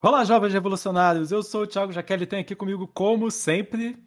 [0.00, 1.32] Olá, jovens revolucionários!
[1.32, 3.98] Eu sou o Thiago Jaqueline e tem aqui comigo, como sempre,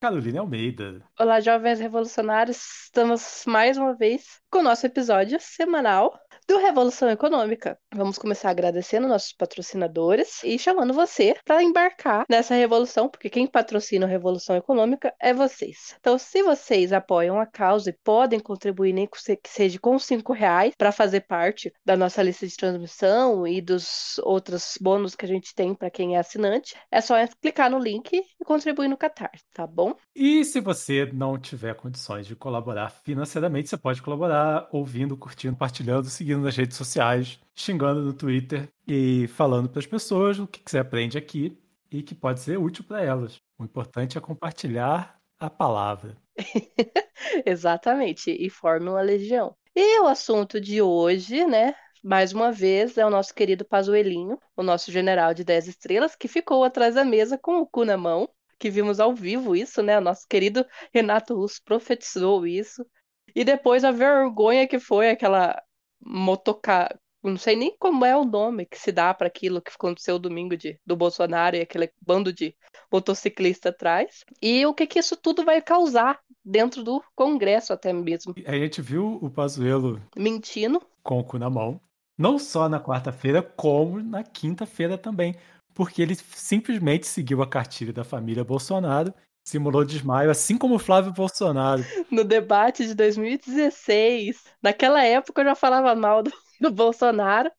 [0.00, 1.04] Carolina Almeida.
[1.18, 2.84] Olá, jovens revolucionários!
[2.84, 6.16] Estamos mais uma vez com o nosso episódio semanal
[6.50, 7.78] do Revolução Econômica.
[7.94, 14.04] Vamos começar agradecendo nossos patrocinadores e chamando você para embarcar nessa revolução, porque quem patrocina
[14.04, 15.94] a Revolução Econômica é vocês.
[16.00, 20.74] Então, se vocês apoiam a causa e podem contribuir, nem que seja com cinco reais,
[20.76, 25.54] para fazer parte da nossa lista de transmissão e dos outros bônus que a gente
[25.54, 29.68] tem para quem é assinante, é só clicar no link e contribuir no Qatar, tá
[29.68, 29.94] bom?
[30.16, 36.06] E se você não tiver condições de colaborar financeiramente, você pode colaborar ouvindo, curtindo, compartilhando,
[36.06, 40.78] seguindo nas redes sociais, xingando no Twitter e falando para as pessoas o que, você
[40.78, 41.56] aprende aqui
[41.90, 43.40] e que pode ser útil para elas.
[43.58, 46.16] O importante é compartilhar a palavra.
[47.44, 49.54] Exatamente, e forme uma legião.
[49.74, 51.74] E o assunto de hoje, né?
[52.02, 56.28] Mais uma vez, é o nosso querido Pazuelinho, o nosso general de 10 estrelas, que
[56.28, 59.98] ficou atrás da mesa com o cu na mão, que vimos ao vivo isso, né?
[59.98, 62.86] O nosso querido Renato Russo profetizou isso.
[63.34, 65.60] E depois a vergonha que foi aquela
[66.00, 66.98] motocar.
[67.22, 70.56] Não sei nem como é o nome que se dá para aquilo que aconteceu domingo
[70.56, 72.56] de, do Bolsonaro e aquele bando de
[72.90, 74.24] motociclista atrás.
[74.40, 78.34] E o que, que isso tudo vai causar dentro do Congresso até mesmo.
[78.46, 81.80] A gente viu o Pazuello mentindo com o cu na mão,
[82.16, 85.34] não só na quarta-feira, como na quinta-feira também,
[85.74, 89.12] porque ele simplesmente seguiu a cartilha da família Bolsonaro
[89.44, 91.84] simulou desmaio, assim como o Flávio Bolsonaro.
[92.10, 97.50] No debate de 2016, naquela época eu já falava mal do, do Bolsonaro.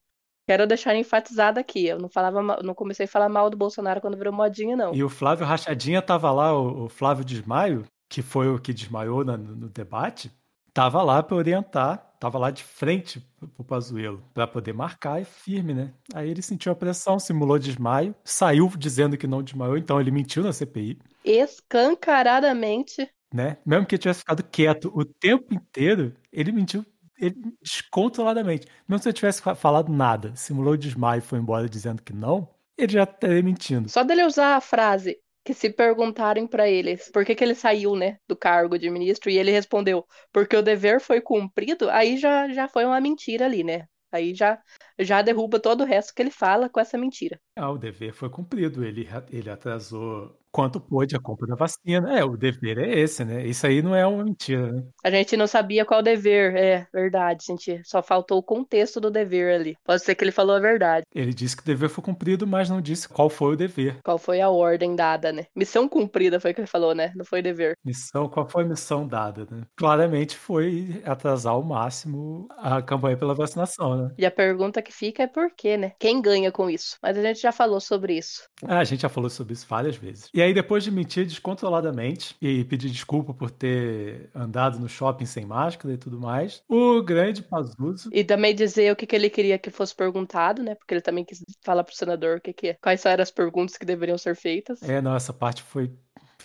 [0.47, 4.17] Quero deixar enfatizado aqui, eu não falava, não comecei a falar mal do Bolsonaro quando
[4.17, 4.93] virou modinha, não.
[4.93, 9.23] E o Flávio Rachadinha tava lá, o, o Flávio Desmaio, que foi o que desmaiou
[9.23, 10.31] no, no debate,
[10.73, 13.19] tava lá para orientar tava lá de frente
[13.55, 15.91] pro Pazuello para poder marcar e firme, né?
[16.13, 20.43] Aí ele sentiu a pressão, simulou desmaio, saiu dizendo que não desmaiou, então ele mentiu
[20.43, 20.99] na CPI.
[21.23, 23.09] Escancaradamente.
[23.33, 23.57] Né?
[23.65, 26.85] Mesmo que ele tivesse ficado quieto o tempo inteiro, ele mentiu
[27.17, 28.67] ele, descontroladamente.
[28.87, 32.93] Mesmo se ele tivesse falado nada, simulou desmaio e foi embora dizendo que não, ele
[32.93, 33.87] já estaria mentindo.
[33.87, 37.95] Só dele usar a frase que se perguntarem para ele por que, que ele saiu,
[37.95, 42.49] né, do cargo de ministro e ele respondeu porque o dever foi cumprido, aí já,
[42.49, 43.87] já foi uma mentira ali, né?
[44.11, 44.59] Aí já,
[44.99, 47.39] já derruba todo o resto que ele fala com essa mentira.
[47.61, 48.83] Ah, o dever foi cumprido.
[48.83, 52.17] Ele, ele atrasou quanto pôde a compra da vacina.
[52.17, 53.45] É, o dever é esse, né?
[53.45, 54.83] Isso aí não é uma mentira, né?
[55.03, 57.81] A gente não sabia qual dever, é verdade, gente.
[57.85, 59.77] Só faltou o contexto do dever ali.
[59.83, 61.05] Pode ser que ele falou a verdade.
[61.15, 63.97] Ele disse que o dever foi cumprido, mas não disse qual foi o dever.
[64.03, 65.45] Qual foi a ordem dada, né?
[65.55, 67.13] Missão cumprida foi o que ele falou, né?
[67.15, 67.75] Não foi dever.
[67.83, 69.63] Missão, qual foi a missão dada, né?
[69.75, 74.11] Claramente foi atrasar ao máximo a campanha pela vacinação, né?
[74.17, 75.93] E a pergunta que fica é por quê, né?
[75.99, 76.97] Quem ganha com isso?
[77.01, 78.43] Mas a gente já falou sobre isso.
[78.63, 80.29] Ah, a gente já falou sobre isso várias vezes.
[80.33, 85.45] E aí, depois de mentir descontroladamente e pedir desculpa por ter andado no shopping sem
[85.45, 88.09] máscara e tudo mais, o grande Pazuzu.
[88.11, 90.75] E também dizer o que, que ele queria que fosse perguntado, né?
[90.75, 93.85] Porque ele também quis falar pro senador o que, que quais eram as perguntas que
[93.85, 94.81] deveriam ser feitas.
[94.83, 95.91] É, não, essa parte foi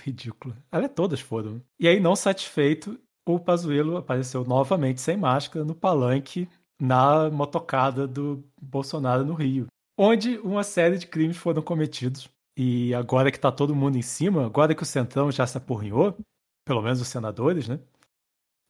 [0.03, 0.56] ridícula.
[0.71, 1.62] Ela todas foram.
[1.78, 6.49] E aí, não satisfeito, o Pazuello apareceu novamente sem máscara no palanque
[6.81, 9.66] na motocada do Bolsonaro no Rio,
[9.97, 14.47] onde uma série de crimes foram cometidos e agora que tá todo mundo em cima,
[14.47, 16.17] agora que o Centrão já se apurrinhou,
[16.65, 17.79] pelo menos os senadores, né?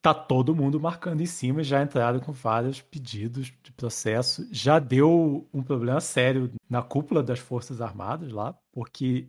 [0.02, 4.46] Tá todo mundo marcando em cima, já entraram com vários pedidos de processo.
[4.52, 9.28] Já deu um problema sério na cúpula das Forças Armadas lá, porque,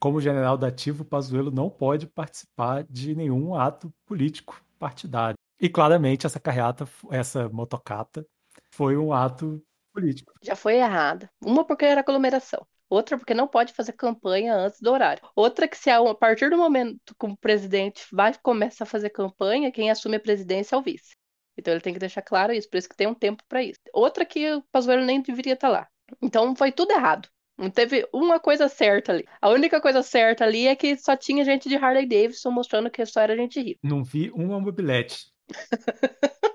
[0.00, 5.36] como general da ativo, o Pazuello não pode participar de nenhum ato político partidário.
[5.60, 8.26] E claramente essa carreata, essa motocata,
[8.70, 9.62] foi um ato
[9.94, 10.32] político.
[10.42, 11.30] Já foi errada.
[11.40, 15.22] Uma porque era aglomeração outra porque não pode fazer campanha antes do horário.
[15.34, 19.72] Outra que se a partir do momento que o presidente vai começar a fazer campanha,
[19.72, 21.16] quem assume a presidência é o vice.
[21.56, 23.80] Então ele tem que deixar claro isso, por isso que tem um tempo para isso.
[23.92, 25.88] Outra que o Pazuello nem deveria estar tá lá.
[26.22, 27.28] Então foi tudo errado.
[27.56, 29.24] Não teve uma coisa certa ali.
[29.40, 33.06] A única coisa certa ali é que só tinha gente de Harley Davidson mostrando que
[33.06, 33.80] só era gente rica.
[33.82, 35.26] Não vi uma mobilete.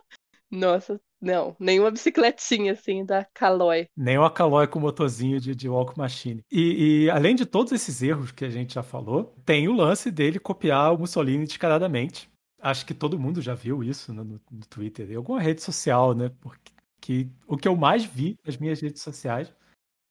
[0.51, 3.87] Nossa, não, nenhuma bicicletinha assim da Caloi.
[3.95, 6.41] Nem uma Caloi com motorzinho de, de walk machine.
[6.51, 10.09] E, e, além de todos esses erros que a gente já falou, tem o lance
[10.09, 12.29] dele copiar o Mussolini descaradamente.
[12.61, 16.31] Acho que todo mundo já viu isso no, no, Twitter, em alguma rede social, né?
[16.41, 19.53] Porque que, o que eu mais vi nas minhas redes sociais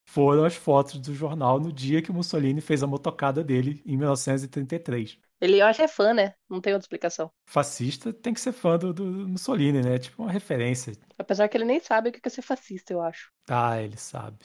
[0.08, 5.18] foram as fotos do jornal no dia que Mussolini fez a motocada dele em 1933.
[5.40, 6.34] Ele, eu acho que é fã, né?
[6.48, 7.30] Não tem outra explicação.
[7.46, 9.98] Fascista tem que ser fã do, do Mussolini, né?
[9.98, 10.94] Tipo uma referência.
[11.16, 13.30] Apesar que ele nem sabe o que é ser fascista, eu acho.
[13.48, 14.38] Ah, ele sabe.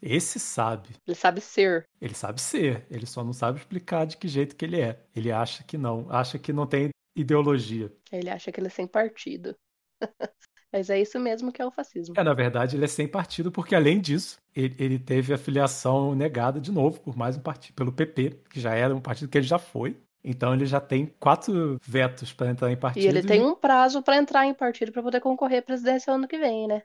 [0.00, 0.90] Esse sabe.
[1.06, 1.84] Ele sabe ser.
[2.00, 2.86] Ele sabe ser.
[2.90, 5.04] Ele só não sabe explicar de que jeito que ele é.
[5.14, 6.06] Ele acha que não.
[6.10, 7.92] Acha que não tem ideologia.
[8.10, 9.56] Ele acha que ele é sem partido.
[10.72, 12.14] Mas é isso mesmo que é o fascismo.
[12.16, 16.14] É, na verdade, ele é sem partido, porque além disso, ele, ele, teve a filiação
[16.14, 19.38] negada de novo por mais um partido, pelo PP, que já era um partido que
[19.38, 19.96] ele já foi.
[20.22, 23.04] Então ele já tem quatro vetos para entrar em partido.
[23.04, 26.28] E ele tem um prazo para entrar em partido para poder concorrer à presidência ano
[26.28, 26.82] que vem, né?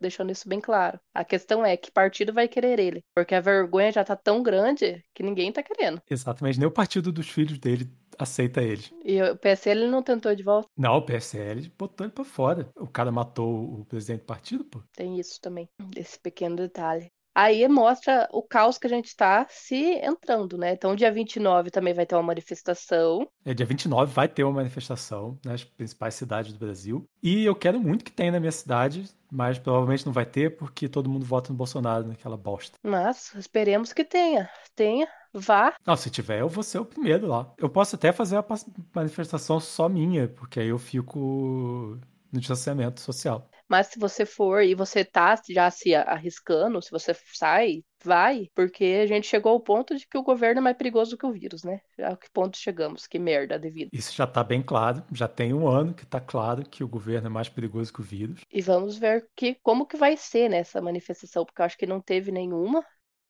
[0.00, 0.98] Deixando isso bem claro.
[1.12, 5.04] A questão é que partido vai querer ele, porque a vergonha já tá tão grande
[5.14, 6.00] que ninguém tá querendo.
[6.08, 7.86] Exatamente, nem o partido dos filhos dele
[8.18, 8.84] aceita ele.
[9.04, 10.68] E o PSL não tentou de volta?
[10.74, 12.70] Não, o PSL botou ele pra fora.
[12.76, 14.80] O cara matou o presidente do partido, pô.
[14.96, 17.12] Tem isso também, esse pequeno detalhe.
[17.34, 20.72] Aí mostra o caos que a gente está se entrando, né?
[20.72, 23.28] Então, dia 29 também vai ter uma manifestação.
[23.44, 27.08] É, dia 29 vai ter uma manifestação nas principais cidades do Brasil.
[27.22, 30.88] E eu quero muito que tenha na minha cidade, mas provavelmente não vai ter porque
[30.88, 32.76] todo mundo vota no Bolsonaro naquela bosta.
[32.82, 34.50] Mas esperemos que tenha.
[34.74, 35.74] Tenha, vá.
[35.86, 37.52] Não, se tiver, eu vou ser o primeiro lá.
[37.56, 38.44] Eu posso até fazer a
[38.94, 41.98] manifestação só minha, porque aí eu fico
[42.32, 43.48] no distanciamento social.
[43.68, 49.00] Mas se você for e você tá já se arriscando, se você sai, vai, porque
[49.02, 51.62] a gente chegou ao ponto de que o governo é mais perigoso que o vírus,
[51.62, 51.80] né?
[51.98, 53.06] A que ponto chegamos?
[53.06, 53.90] Que merda devido.
[53.92, 57.26] Isso já tá bem claro, já tem um ano que tá claro que o governo
[57.26, 58.40] é mais perigoso que o vírus.
[58.50, 62.00] E vamos ver que, como que vai ser nessa manifestação, porque eu acho que não
[62.00, 62.84] teve nenhuma,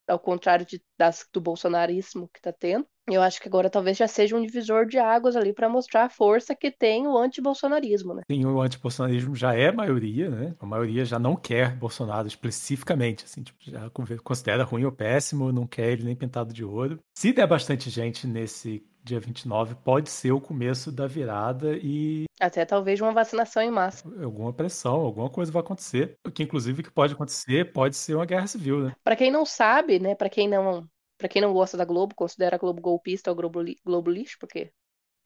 [0.07, 2.87] ao contrário de, das, do bolsonarismo que tá tendo.
[3.11, 6.09] Eu acho que agora talvez já seja um divisor de águas ali para mostrar a
[6.09, 8.23] força que tem o antibolsonarismo, né?
[8.31, 10.55] Sim, o antibolsonarismo já é maioria, né?
[10.61, 13.91] A maioria já não quer Bolsonaro especificamente, assim, tipo, já
[14.23, 16.99] considera ruim ou péssimo, não quer ele nem pintado de ouro.
[17.17, 22.25] Se der bastante gente nesse dia 29, pode ser o começo da virada e.
[22.39, 24.07] Até talvez uma vacinação em massa.
[24.23, 26.17] Alguma pressão, alguma coisa vai acontecer.
[26.27, 28.93] O que, inclusive, que pode acontecer pode ser uma guerra civil, né?
[29.03, 30.15] Para quem não sabe, né?
[30.15, 30.87] Para quem não
[31.19, 34.73] Pra quem não gosta da Globo, considera a Globo golpista ou Globo, Globo lixo, porque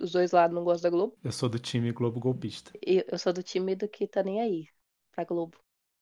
[0.01, 1.17] os dois lados não gostam da Globo.
[1.23, 2.73] Eu sou do time Globo golpista.
[2.85, 4.67] E eu sou do time do que tá nem aí
[5.13, 5.59] pra Globo.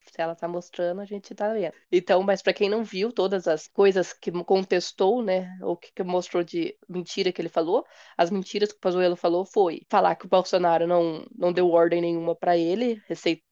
[0.07, 1.75] Se ela tá mostrando, a gente tá vendo.
[1.93, 6.03] Então, mas para quem não viu todas as coisas que contestou, né, ou que, que
[6.03, 7.85] mostrou de mentira que ele falou,
[8.17, 12.01] as mentiras que o Pazuello falou foi falar que o Bolsonaro não, não deu ordem
[12.01, 13.43] nenhuma para ele, receita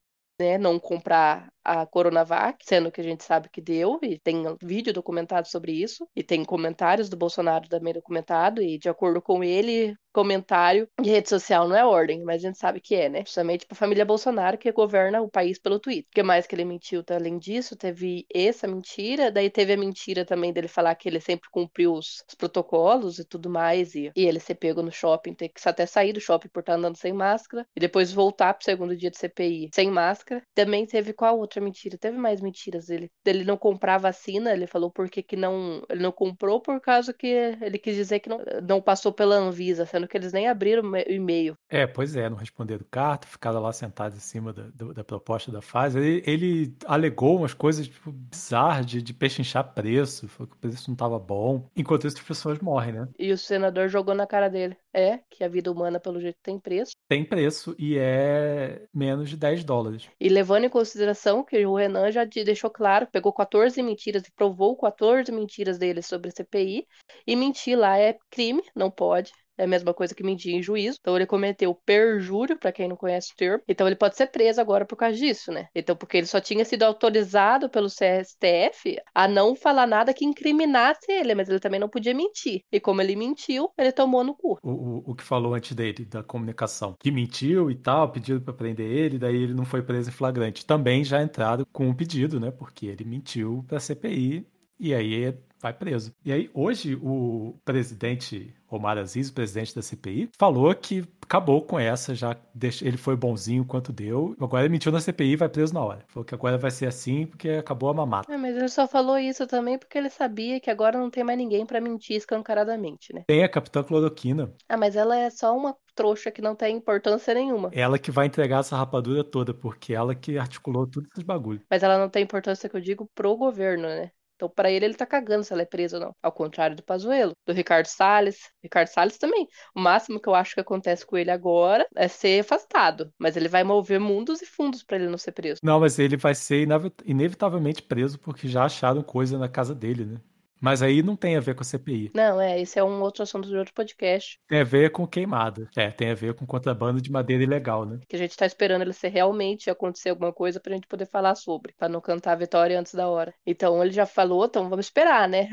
[0.40, 4.92] né, não comprar a Coronavac, sendo que a gente sabe que deu, e tem vídeo
[4.92, 9.94] documentado sobre isso, e tem comentários do Bolsonaro também documentado, e de acordo com ele,
[10.18, 13.20] comentário de rede social não é ordem, mas a gente sabe que é, né?
[13.20, 16.08] Justamente para a família Bolsonaro que governa o país pelo Twitter.
[16.10, 17.04] O que mais que ele mentiu?
[17.04, 17.14] Tá?
[17.14, 21.48] Além disso, teve essa mentira, daí teve a mentira também dele falar que ele sempre
[21.50, 25.50] cumpriu os, os protocolos e tudo mais, e, e ele ser pego no shopping, ter
[25.50, 28.96] que até sair do shopping por estar andando sem máscara, e depois voltar pro segundo
[28.96, 30.42] dia de CPI sem máscara.
[30.52, 31.98] Também teve qual outra mentira?
[31.98, 33.10] Teve mais mentiras dele.
[33.24, 35.82] Ele não comprar vacina, ele falou por que, que não.
[35.88, 39.86] Ele não comprou por causa que ele quis dizer que não, não passou pela Anvisa,
[39.86, 41.56] sendo que eles nem abriram o e-mail.
[41.68, 45.50] É, pois é, não responderam carta, ficaram lá sentados em cima da, da, da proposta
[45.50, 45.98] da fase.
[45.98, 50.88] Ele, ele, alegou umas coisas tipo, bizarras de, de pechinchar preço, falou que o preço
[50.88, 51.68] não estava bom.
[51.76, 53.08] Enquanto isso, as pessoas morrem, né?
[53.18, 54.76] E o senador jogou na cara dele.
[54.92, 56.92] É, que a vida humana, pelo jeito, tem preço.
[57.08, 60.08] Tem preço e é menos de 10 dólares.
[60.20, 64.76] E levando em consideração que o Renan já deixou claro, pegou 14 mentiras e provou
[64.76, 66.86] 14 mentiras dele sobre a CPI,
[67.26, 69.32] e mentir lá é crime, não pode.
[69.58, 70.98] É a mesma coisa que mentir em juízo.
[71.00, 73.62] Então ele cometeu perjúrio, para quem não conhece o termo.
[73.68, 75.68] Então ele pode ser preso agora por causa disso, né?
[75.74, 81.10] Então, porque ele só tinha sido autorizado pelo CSTF a não falar nada que incriminasse
[81.10, 82.62] ele, mas ele também não podia mentir.
[82.70, 84.58] E como ele mentiu, ele tomou no cu.
[84.62, 88.54] O, o, o que falou antes dele, da comunicação, que mentiu e tal, pedido para
[88.54, 90.64] prender ele, daí ele não foi preso em flagrante.
[90.64, 92.50] Também já entraram com um pedido, né?
[92.50, 94.46] Porque ele mentiu pra CPI
[94.78, 96.12] e aí vai preso.
[96.24, 101.78] E aí, hoje, o presidente Omar Aziz, o presidente da CPI, falou que acabou com
[101.78, 102.36] essa, já
[102.82, 104.36] ele foi bonzinho quanto deu.
[104.40, 106.04] Agora ele mentiu na CPI e vai preso na hora.
[106.08, 108.32] Falou que agora vai ser assim porque acabou a mamata.
[108.32, 111.38] É, mas ele só falou isso também porque ele sabia que agora não tem mais
[111.38, 113.24] ninguém para mentir escancaradamente, né?
[113.26, 114.52] Tem a Capitã Cloroquina.
[114.68, 117.70] Ah, mas ela é só uma trouxa que não tem importância nenhuma.
[117.72, 121.60] Ela que vai entregar essa rapadura toda, porque ela que articulou tudo esses bagulho.
[121.68, 124.10] Mas ela não tem importância que eu digo pro governo, né?
[124.38, 126.16] Então, para ele, ele tá cagando se ela é presa ou não.
[126.22, 128.38] Ao contrário do Pazuello, do Ricardo Salles.
[128.62, 129.48] Ricardo Salles também.
[129.74, 133.12] O máximo que eu acho que acontece com ele agora é ser afastado.
[133.18, 135.58] Mas ele vai mover mundos e fundos para ele não ser preso.
[135.60, 136.68] Não, mas ele vai ser
[137.04, 140.20] inevitavelmente preso porque já acharam coisa na casa dele, né?
[140.60, 142.10] Mas aí não tem a ver com a CPI.
[142.14, 144.38] Não, é, esse é um outro assunto de outro podcast.
[144.48, 145.68] Tem a ver com queimada.
[145.76, 148.00] É, tem a ver com contrabando de madeira ilegal, né?
[148.08, 151.34] Que a gente tá esperando ele ser realmente acontecer alguma coisa pra gente poder falar
[151.34, 153.32] sobre, pra não cantar a vitória antes da hora.
[153.46, 155.48] Então ele já falou, então vamos esperar, né?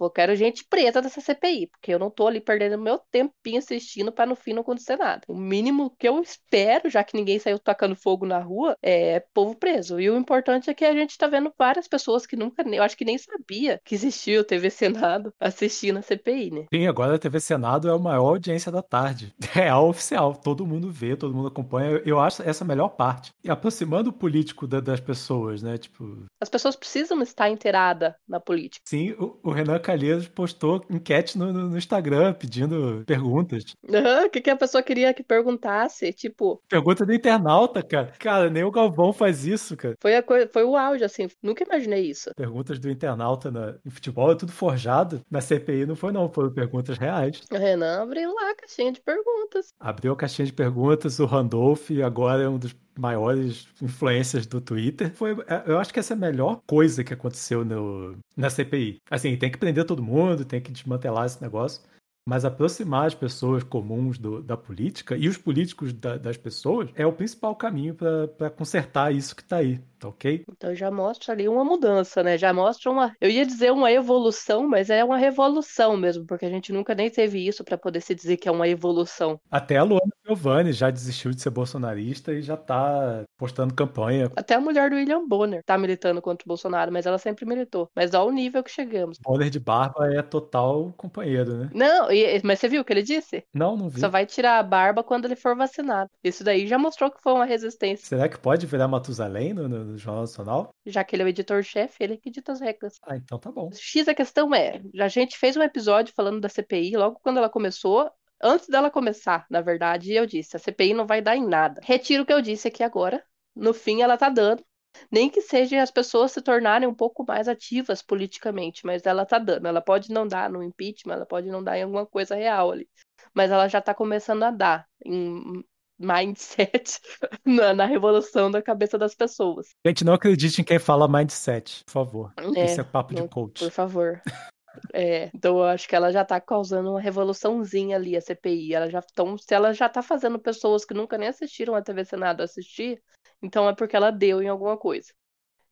[0.00, 4.10] Eu quero gente preta dessa CPI, porque eu não tô ali perdendo meu tempinho assistindo
[4.10, 5.22] pra no fim não acontecer nada.
[5.28, 9.54] O mínimo que eu espero, já que ninguém saiu tacando fogo na rua, é povo
[9.54, 10.00] preso.
[10.00, 12.96] E o importante é que a gente tá vendo várias pessoas que nunca, eu acho
[12.96, 16.66] que nem sabia que existia o TV Senado assistindo a CPI, né?
[16.72, 19.34] Sim, agora a TV Senado é a maior audiência da tarde.
[19.60, 22.00] É a oficial, todo mundo vê, todo mundo acompanha.
[22.06, 23.30] Eu acho essa a melhor parte.
[23.44, 25.76] E aproximando o político da, das pessoas, né?
[25.76, 26.24] Tipo.
[26.40, 28.82] As pessoas precisam estar inteiradas na política.
[28.86, 33.64] Sim, o, o Renan Calheiros postou enquete no, no, no Instagram pedindo perguntas.
[33.82, 36.12] Uhum, o que, que a pessoa queria que perguntasse?
[36.12, 36.62] Tipo.
[36.68, 38.12] Pergunta do internauta, cara.
[38.18, 39.94] Cara, nem o Galvão faz isso, cara.
[40.00, 41.28] Foi, a coisa, foi o auge, assim.
[41.42, 42.30] Nunca imaginei isso.
[42.36, 45.20] Perguntas do internauta na, em futebol tudo forjado.
[45.30, 46.28] Na CPI não foi, não.
[46.28, 47.42] Foram perguntas reais.
[47.50, 49.72] O Renan abriu lá a caixinha de perguntas.
[49.78, 51.18] Abriu a caixinha de perguntas.
[51.18, 55.12] O Randolph agora é um dos maiores influências do Twitter.
[55.14, 59.00] Foi, é, eu acho que essa é a melhor coisa que aconteceu no, na CPI.
[59.10, 61.82] Assim, tem que prender todo mundo, tem que desmantelar esse negócio
[62.30, 67.04] mas aproximar as pessoas comuns do, da política e os políticos da, das pessoas é
[67.04, 70.44] o principal caminho para consertar isso que está aí, tá ok?
[70.48, 72.38] Então já mostra ali uma mudança, né?
[72.38, 76.50] Já mostra uma, eu ia dizer uma evolução, mas é uma revolução mesmo, porque a
[76.50, 79.40] gente nunca nem teve isso para poder se dizer que é uma evolução.
[79.50, 84.30] Até a Luana Giovanni já desistiu de ser bolsonarista e já tá postando campanha.
[84.36, 87.90] Até a mulher do William Bonner tá militando contra o Bolsonaro, mas ela sempre militou.
[87.96, 89.18] Mas olha o nível que chegamos.
[89.18, 91.70] Bonner de barba é total companheiro, né?
[91.72, 92.08] Não,
[92.44, 93.42] mas você viu o que ele disse?
[93.54, 93.98] Não, não vi.
[93.98, 96.10] Só vai tirar a barba quando ele for vacinado.
[96.22, 98.06] Isso daí já mostrou que foi uma resistência.
[98.06, 100.74] Será que pode virar Matusalém no, no Jornal Nacional?
[100.84, 102.96] Já que ele é o editor-chefe, ele que dita as regras.
[103.06, 103.70] Ah, então tá bom.
[103.72, 107.48] X a questão é, a gente fez um episódio falando da CPI logo quando ela
[107.48, 108.10] começou,
[108.42, 111.80] antes dela começar, na verdade, eu disse, a CPI não vai dar em nada.
[111.84, 113.22] Retiro o que eu disse aqui agora.
[113.54, 114.64] No fim, ela tá dando.
[115.10, 119.38] Nem que seja as pessoas se tornarem um pouco mais ativas politicamente, mas ela tá
[119.38, 119.66] dando.
[119.66, 122.88] Ela pode não dar no impeachment, ela pode não dar em alguma coisa real ali.
[123.34, 125.64] Mas ela já tá começando a dar em
[125.98, 126.98] mindset
[127.44, 129.68] na, na, revolução da cabeça das pessoas.
[129.86, 132.32] Gente, não acredite em quem fala mindset, por favor.
[132.56, 133.62] É, Isso é papo de coach.
[133.62, 134.22] Por favor.
[134.92, 138.74] É, então eu acho que ela já tá causando uma revoluçãozinha ali, a CPI.
[138.74, 142.04] Ela já tão, se ela já tá fazendo pessoas que nunca nem assistiram a TV
[142.04, 143.02] Senado assistir,
[143.42, 145.12] então é porque ela deu em alguma coisa.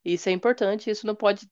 [0.05, 1.47] Isso é importante, isso não pode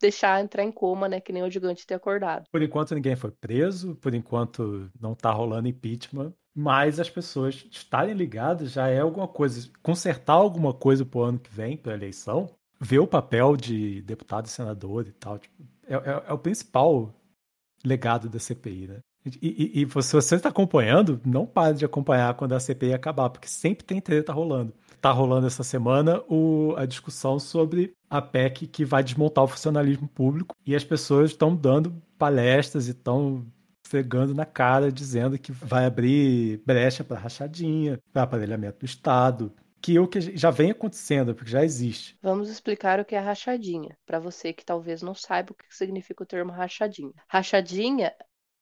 [0.00, 1.20] deixar entrar em coma, né?
[1.20, 2.44] Que nem o gigante ter acordado.
[2.50, 8.14] Por enquanto ninguém foi preso, por enquanto não tá rolando impeachment, mas as pessoas estarem
[8.14, 9.68] ligadas já é alguma coisa.
[9.82, 12.48] Consertar alguma coisa pro ano que vem, pra eleição,
[12.80, 15.54] ver o papel de deputado e senador e tal, tipo,
[15.88, 17.14] é, é, é, o principal
[17.84, 18.98] legado da CPI, né?
[19.42, 23.28] E, e, e se você está acompanhando, não pare de acompanhar quando a CPI acabar,
[23.28, 24.72] porque sempre tem treta rolando.
[25.00, 30.08] Tá rolando essa semana o, a discussão sobre a PEC que vai desmontar o funcionalismo
[30.08, 33.46] público e as pessoas estão dando palestras e estão
[33.82, 39.98] fregando na cara, dizendo que vai abrir brecha para rachadinha, para aparelhamento do Estado, que
[39.98, 42.16] o que já vem acontecendo, porque já existe.
[42.22, 46.22] Vamos explicar o que é rachadinha, para você que talvez não saiba o que significa
[46.22, 47.12] o termo rachadinha.
[47.28, 48.12] Rachadinha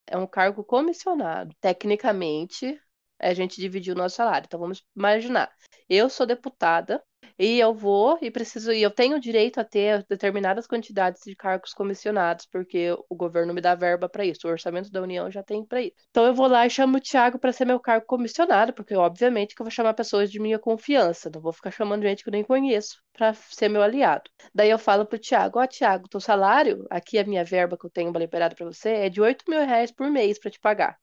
[0.07, 1.55] é um cargo comissionado.
[1.61, 2.79] Tecnicamente,
[3.19, 4.47] a gente dividiu o nosso salário.
[4.47, 5.51] Então vamos imaginar,
[5.89, 7.03] eu sou deputada
[7.39, 11.73] e eu vou e preciso e eu tenho direito a ter determinadas quantidades de cargos
[11.73, 15.65] comissionados, porque o governo me dá verba para isso, o orçamento da União já tem
[15.65, 15.95] para isso.
[16.11, 19.55] Então eu vou lá e chamo o Thiago para ser meu cargo comissionado, porque obviamente
[19.55, 22.33] que eu vou chamar pessoas de minha confiança, não vou ficar chamando gente que eu
[22.33, 24.31] nem conheço para ser meu aliado.
[24.55, 27.87] Daí eu falo pro Thiago, ó oh, Thiago, teu salário, aqui a minha verba que
[27.87, 30.99] eu tenho liberada para você é de 8 mil reais por mês para te pagar.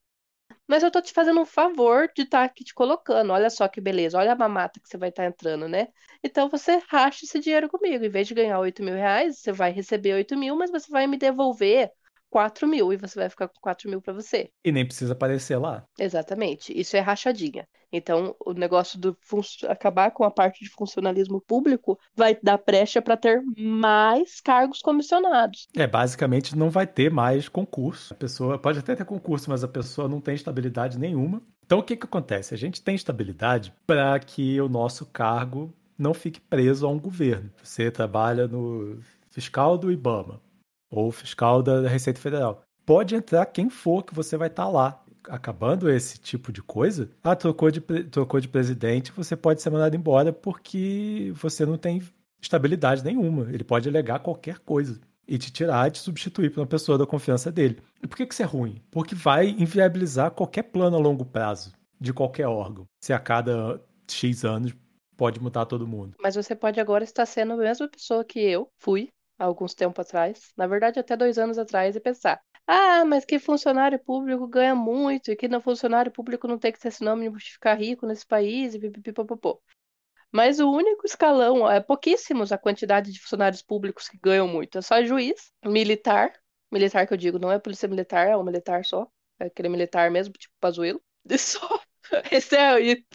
[0.67, 3.31] Mas eu tô te fazendo um favor de estar tá aqui te colocando.
[3.33, 5.87] Olha só que beleza, olha a mamata que você vai estar tá entrando, né?
[6.23, 8.03] Então você racha esse dinheiro comigo.
[8.05, 11.05] Em vez de ganhar 8 mil reais, você vai receber 8 mil, mas você vai
[11.07, 11.91] me devolver
[12.33, 14.49] 4 mil e você vai ficar com 4 mil para você.
[14.65, 15.85] E nem precisa aparecer lá.
[15.99, 16.73] Exatamente.
[16.75, 17.67] Isso é rachadinha.
[17.91, 19.15] Então, o negócio do
[19.69, 25.67] acabar com a parte de funcionalismo público vai dar brecha para ter mais cargos comissionados.
[25.77, 28.15] É, basicamente não vai ter mais concurso.
[28.15, 31.39] A pessoa pode até ter concurso, mas a pessoa não tem estabilidade nenhuma.
[31.63, 32.55] Então, o que, que acontece?
[32.55, 37.51] A gente tem estabilidade para que o nosso cargo não fique preso a um governo.
[37.61, 38.97] Você trabalha no
[39.29, 40.41] fiscal do IBAMA
[40.93, 42.61] ou fiscal da Receita Federal.
[42.85, 44.99] Pode entrar quem for que você vai estar tá lá.
[45.29, 49.95] Acabando esse tipo de coisa, ah, trocou de, trocou de presidente, você pode ser mandado
[49.95, 52.01] embora porque você não tem
[52.41, 53.49] estabilidade nenhuma.
[53.49, 54.99] Ele pode alegar qualquer coisa.
[55.25, 57.79] e te tirar e te substituir por uma pessoa da confiança dele.
[58.01, 58.81] E por que, que isso é ruim?
[58.91, 62.85] Porque vai inviabilizar qualquer plano a longo prazo de qualquer órgão.
[63.01, 64.73] Se a cada X anos
[65.15, 66.15] pode mudar todo mundo.
[66.21, 70.51] Mas você pode agora estar sendo a mesma pessoa que eu fui alguns tempos atrás,
[70.57, 75.31] na verdade até dois anos atrás, e pensar: ah, mas que funcionário público ganha muito
[75.31, 78.73] e que não funcionário público não tem que ser sinônimo de ficar rico nesse país
[78.73, 79.61] e pipipipopopô.
[80.31, 84.77] Mas o único escalão, é pouquíssimos a quantidade de funcionários públicos que ganham muito.
[84.77, 86.33] É só juiz, militar,
[86.71, 89.07] militar que eu digo, não é polícia militar, é um militar só,
[89.39, 91.01] é aquele militar mesmo, tipo Pazuello.
[91.29, 91.79] E só.
[92.31, 93.05] Esse é, e,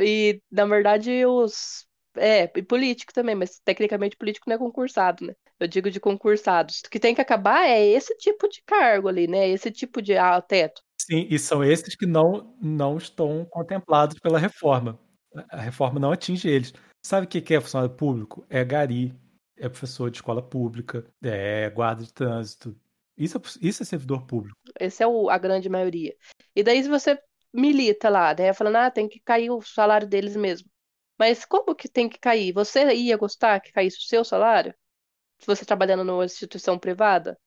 [0.00, 5.34] e, na verdade os é, e político também, mas tecnicamente político não é concursado, né?
[5.60, 6.80] Eu digo de concursados.
[6.80, 9.48] O que tem que acabar é esse tipo de cargo ali, né?
[9.48, 10.82] Esse tipo de ah, teto.
[11.00, 14.98] Sim, e são esses que não, não estão contemplados pela reforma.
[15.50, 16.72] A reforma não atinge eles.
[17.04, 18.46] Sabe o que é funcionário público?
[18.48, 19.14] É gari,
[19.56, 22.76] é professor de escola pública, é guarda de trânsito.
[23.16, 24.56] Isso é, isso é servidor público.
[24.80, 26.14] Esse é o, a grande maioria.
[26.54, 27.18] E daí, se você
[27.52, 28.52] milita lá, né?
[28.52, 30.68] Falando, ah, tem que cair o salário deles mesmo.
[31.18, 32.52] Mas como que tem que cair?
[32.52, 34.74] Você ia gostar que caísse o seu salário?
[35.44, 37.38] Se você trabalhando numa instituição privada?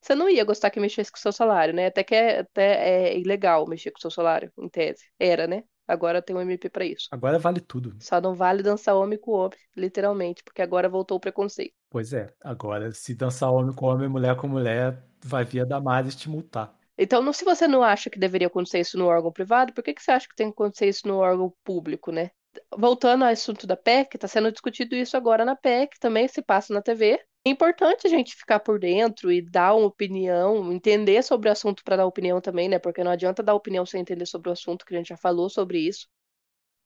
[0.00, 1.88] Você não ia gostar que mexesse com o seu salário, né?
[1.88, 5.02] Até que é, até é ilegal mexer com o seu salário, em tese.
[5.18, 5.62] Era, né?
[5.86, 7.08] Agora tem um MP para isso.
[7.10, 7.94] Agora vale tudo.
[8.00, 11.74] Só não vale dançar homem com homem, literalmente, porque agora voltou o preconceito.
[11.90, 16.30] Pois é, agora se dançar homem com homem, mulher com mulher, vai via Damares te
[16.30, 16.74] multar.
[16.96, 20.02] Então, se você não acha que deveria acontecer isso no órgão privado, por que, que
[20.02, 22.30] você acha que tem que acontecer isso no órgão público, né?
[22.76, 26.72] voltando ao assunto da PEC, está sendo discutido isso agora na PEC, também se passa
[26.72, 27.18] na TV.
[27.44, 31.82] É importante a gente ficar por dentro e dar uma opinião, entender sobre o assunto
[31.82, 32.78] para dar opinião também, né?
[32.78, 35.48] Porque não adianta dar opinião sem entender sobre o assunto, que a gente já falou
[35.48, 36.08] sobre isso.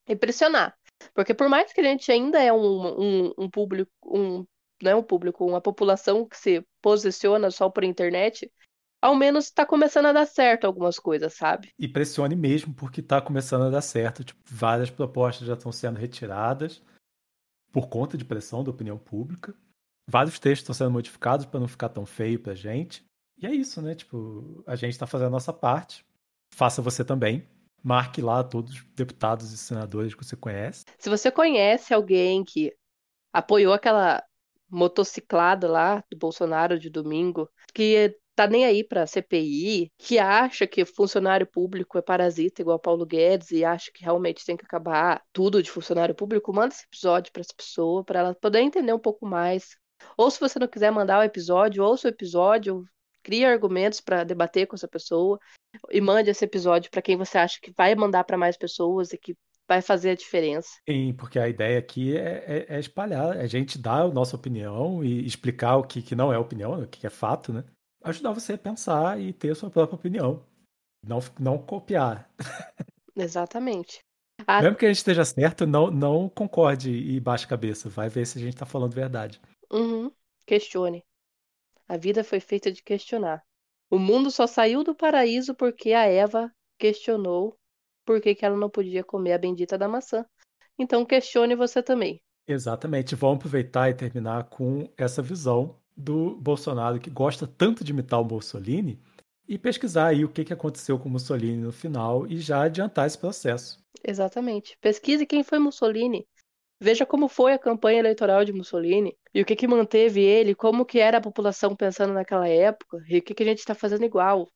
[0.08, 0.74] E pressionar.
[1.14, 4.46] Porque por mais que a gente ainda é um, um, um público, um,
[4.82, 8.50] é um público, uma população que se posiciona só por internet,
[9.02, 11.70] ao menos está começando a dar certo algumas coisas, sabe?
[11.78, 14.24] E pressione mesmo, porque está começando a dar certo.
[14.24, 16.82] Tipo, várias propostas já estão sendo retiradas
[17.70, 19.54] por conta de pressão da opinião pública.
[20.08, 23.04] Vários textos estão sendo modificados para não ficar tão feio pra gente.
[23.38, 23.94] E é isso, né?
[23.94, 26.04] Tipo, a gente está fazendo a nossa parte.
[26.54, 27.46] Faça você também.
[27.82, 30.84] Marque lá todos os deputados e senadores que você conhece.
[30.98, 32.72] Se você conhece alguém que
[33.32, 34.22] apoiou aquela
[34.68, 40.84] motociclada lá do Bolsonaro de domingo, que tá nem aí para CPI, que acha que
[40.84, 45.62] funcionário público é parasita igual Paulo Guedes e acha que realmente tem que acabar tudo
[45.62, 49.26] de funcionário público, manda esse episódio para essa pessoa, para ela poder entender um pouco
[49.26, 49.76] mais.
[50.16, 52.84] Ou se você não quiser mandar o episódio, ouça o episódio,
[53.22, 55.38] crie argumentos para debater com essa pessoa
[55.90, 59.18] e mande esse episódio para quem você acha que vai mandar para mais pessoas e
[59.18, 59.36] que
[59.68, 60.68] vai fazer a diferença.
[60.88, 64.36] Sim, porque a ideia aqui é, é, é espalhar, é a gente dar a nossa
[64.36, 67.64] opinião e explicar o que, que não é opinião, o que é fato, né?
[68.06, 70.42] ajudar você a pensar e ter a sua própria opinião.
[71.04, 72.30] Não, não copiar.
[73.14, 74.00] Exatamente.
[74.46, 74.62] A...
[74.62, 77.88] Mesmo que a gente esteja certo, não, não concorde e baixe a cabeça.
[77.88, 79.40] Vai ver se a gente está falando verdade.
[79.70, 80.10] Uhum.
[80.46, 81.04] Questione.
[81.88, 83.42] A vida foi feita de questionar.
[83.90, 87.56] O mundo só saiu do paraíso porque a Eva questionou
[88.04, 90.24] por que, que ela não podia comer a bendita da maçã.
[90.78, 92.20] Então questione você também.
[92.46, 93.14] Exatamente.
[93.14, 98.24] Vamos aproveitar e terminar com essa visão do Bolsonaro, que gosta tanto de imitar o
[98.24, 99.00] Mussolini,
[99.48, 103.16] e pesquisar aí o que aconteceu com o Mussolini no final e já adiantar esse
[103.16, 103.78] processo.
[104.04, 104.76] Exatamente.
[104.80, 106.26] Pesquise quem foi Mussolini.
[106.78, 110.84] Veja como foi a campanha eleitoral de Mussolini e o que, que manteve ele, como
[110.84, 114.04] que era a população pensando naquela época e o que, que a gente está fazendo
[114.04, 114.46] igual.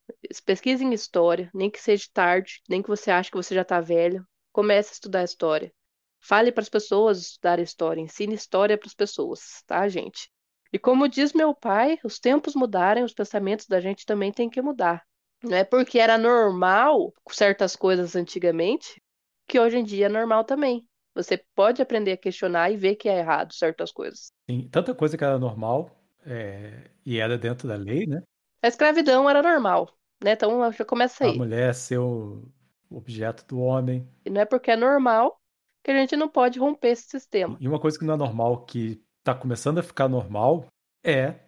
[0.44, 3.80] Pesquise em história, nem que seja tarde, nem que você ache que você já está
[3.80, 4.26] velho.
[4.52, 5.72] Comece a estudar história.
[6.20, 10.30] Fale para as pessoas estudar história, ensine história para as pessoas, tá, gente?
[10.70, 14.61] E como diz meu pai, os tempos mudarem, os pensamentos da gente também têm que
[14.61, 15.02] mudar.
[15.42, 19.02] Não é porque era normal certas coisas antigamente
[19.48, 20.87] que hoje em dia é normal também.
[21.14, 24.33] Você pode aprender a questionar e ver que é errado certas coisas.
[24.49, 25.90] Sim, tanta coisa que era normal
[26.25, 26.90] é...
[27.05, 28.23] e era dentro da lei, né?
[28.62, 29.90] A escravidão era normal,
[30.23, 30.33] né?
[30.33, 31.35] Então já começa aí.
[31.35, 32.42] A mulher ser o
[32.90, 34.09] objeto do homem.
[34.25, 35.40] E não é porque é normal
[35.83, 37.57] que a gente não pode romper esse sistema.
[37.61, 40.66] E uma coisa que não é normal que está começando a ficar normal
[41.05, 41.40] é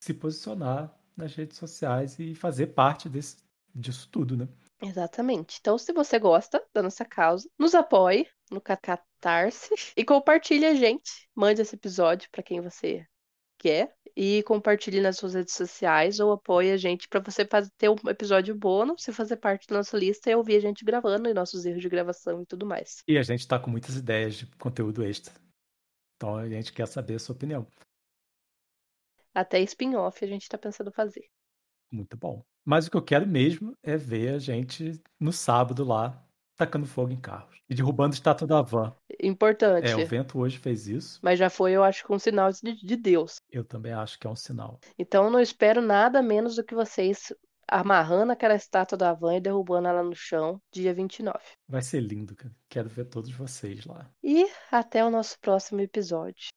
[0.00, 3.36] se posicionar nas redes sociais e fazer parte desse,
[3.74, 4.48] disso tudo, né?
[4.80, 5.58] Exatamente.
[5.60, 11.28] Então, se você gosta da nossa causa, nos apoie no Catarse e compartilhe a gente.
[11.34, 13.06] Mande esse episódio para quem você
[13.58, 17.88] quer e compartilhe nas suas redes sociais ou apoie a gente para você fazer, ter
[17.88, 21.34] um episódio bônus, se fazer parte da nossa lista e ouvir a gente gravando e
[21.34, 23.02] nossos erros de gravação e tudo mais.
[23.06, 25.34] E a gente está com muitas ideias de conteúdo extra.
[26.16, 27.66] Então a gente quer saber a sua opinião.
[29.34, 31.28] Até spin-off a gente tá pensando fazer.
[31.90, 32.44] Muito bom.
[32.64, 36.22] Mas o que eu quero mesmo é ver a gente no sábado lá,
[36.58, 37.62] tacando fogo em carros.
[37.70, 38.92] E derrubando estátua da van.
[39.22, 39.90] Importante.
[39.90, 41.20] É, o vento hoje fez isso.
[41.22, 43.36] Mas já foi, eu acho, um sinal de, de Deus.
[43.50, 44.80] Eu também acho que é um sinal.
[44.98, 47.32] Então eu não espero nada menos do que vocês
[47.70, 51.38] amarrando aquela estátua da van e derrubando ela no chão, dia 29.
[51.68, 52.54] Vai ser lindo, cara.
[52.68, 54.10] Quero ver todos vocês lá.
[54.22, 56.48] E até o nosso próximo episódio.